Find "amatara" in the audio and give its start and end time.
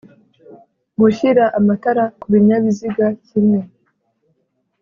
1.57-2.03